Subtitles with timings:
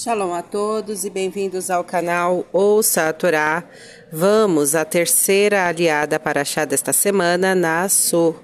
[0.00, 3.64] Shalom a todos e bem-vindos ao canal Ouça a Torá.
[4.12, 8.36] Vamos à terceira aliada para achar desta semana, Nassô,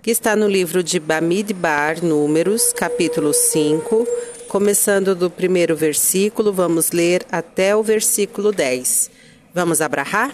[0.00, 4.06] que está no livro de Bamidbar, Números, capítulo 5,
[4.46, 9.10] começando do primeiro versículo, vamos ler até o versículo 10.
[9.52, 10.32] Vamos abrahar?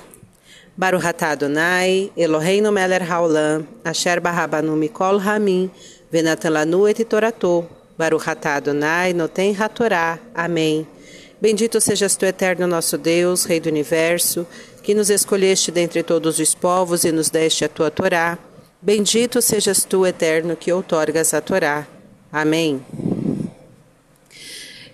[0.77, 5.71] Baruch atah Adonai, Eloheinu melech haolam, asher barabanu mikol hamim,
[6.13, 10.21] venatan lanu et toratou, Baruch Adonai, noten hatorá.
[10.33, 10.87] Amém.
[11.41, 14.47] Bendito sejas tu, eterno nosso Deus, Rei do Universo,
[14.85, 18.39] que nos escolheste dentre todos os povos e nos deste a tua Torá.
[18.81, 21.89] Bendito sejas tu, eterno, que outorgas a Torá.
[22.33, 22.81] Amém.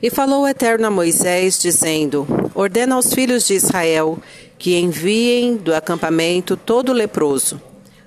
[0.02, 4.18] E falou o Eterno a Moisés, dizendo: Ordena aos filhos de Israel
[4.58, 7.60] que enviem do acampamento todo leproso,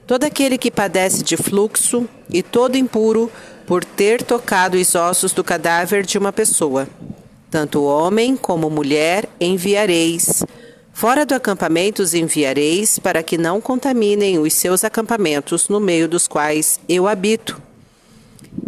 [0.07, 3.31] todo aquele que padece de fluxo e todo impuro
[3.67, 6.87] por ter tocado os ossos do cadáver de uma pessoa.
[7.51, 10.41] Tanto homem como mulher enviareis.
[10.93, 16.27] Fora do acampamento os enviareis, para que não contaminem os seus acampamentos no meio dos
[16.29, 17.61] quais eu habito.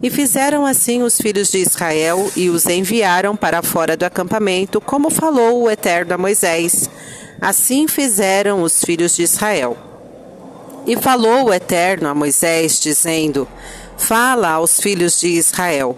[0.04, 5.10] E fizeram assim os filhos de Israel e os enviaram para fora do acampamento, como
[5.10, 6.90] falou o Eterno a Moisés.
[7.42, 9.78] Assim fizeram os filhos de Israel.
[10.86, 13.48] E falou o Eterno a Moisés, dizendo:
[14.00, 15.96] Fala aos filhos de Israel: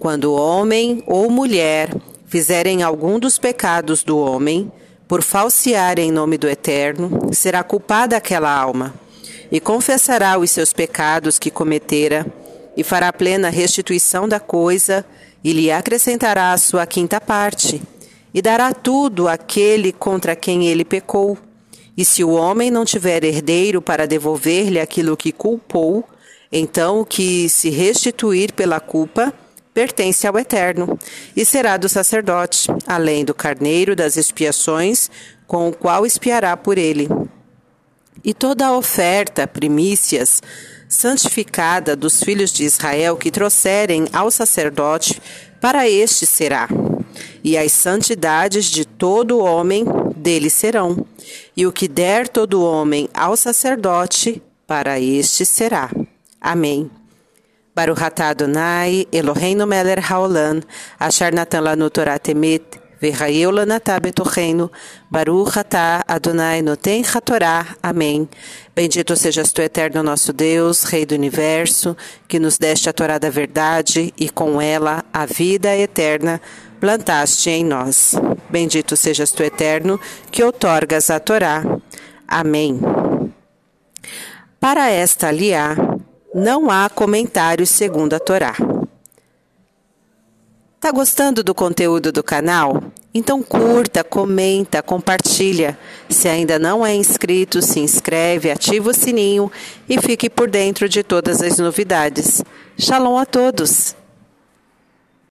[0.00, 1.94] quando homem ou mulher
[2.26, 4.72] fizerem algum dos pecados do homem,
[5.06, 8.94] por falsear em nome do Eterno, será culpada aquela alma,
[9.52, 12.26] e confessará os seus pecados que cometera,
[12.76, 15.04] e fará plena restituição da coisa,
[15.44, 17.80] e lhe acrescentará a sua quinta parte,
[18.32, 21.38] e dará tudo àquele contra quem ele pecou.
[21.96, 26.04] E se o homem não tiver herdeiro para devolver-lhe aquilo que culpou,
[26.56, 29.34] então, o que se restituir pela culpa
[29.74, 30.96] pertence ao Eterno
[31.34, 35.10] e será do sacerdote, além do carneiro das expiações,
[35.48, 37.08] com o qual espiará por ele.
[38.22, 40.40] E toda a oferta, primícias,
[40.88, 45.20] santificada dos filhos de Israel que trouxerem ao sacerdote,
[45.60, 46.68] para este será.
[47.42, 49.84] E as santidades de todo homem
[50.14, 51.04] dele serão.
[51.56, 55.90] E o que der todo homem ao sacerdote, para este será.
[56.44, 56.90] Amém.
[57.74, 60.60] Baruch atah Adonai, Eloheinu melech haolam,
[61.00, 64.70] asher natan lanu Torah temet, v'chayeu lanatah betocheinu,
[65.10, 67.64] Baruch atah Adonai noten hatorá.
[67.82, 68.28] Amém.
[68.76, 71.96] Bendito sejas tu, eterno nosso Deus, Rei do Universo,
[72.28, 76.42] que nos deste a Torá da verdade e com ela a vida eterna
[76.78, 78.14] plantaste em nós.
[78.50, 79.98] Bendito sejas tu, eterno,
[80.30, 81.64] que outorgas a Torá.
[82.28, 82.78] Amém.
[84.60, 85.76] Para esta aliá,
[86.34, 88.56] não há comentários segundo a Torá.
[90.80, 92.82] Tá gostando do conteúdo do canal?
[93.14, 95.78] Então curta, comenta, compartilha.
[96.10, 99.50] Se ainda não é inscrito, se inscreve, ativa o sininho
[99.88, 102.42] e fique por dentro de todas as novidades.
[102.76, 104.03] Shalom a todos!